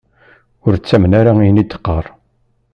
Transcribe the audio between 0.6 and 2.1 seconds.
Ur ttamen ara ayen i d-teqqar.